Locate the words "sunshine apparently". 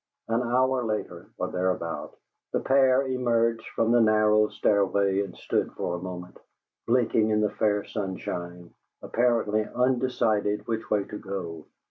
7.83-9.63